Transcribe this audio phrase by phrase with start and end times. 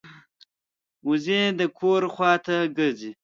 [1.07, 3.11] وزې د کور خوا ته ګرځي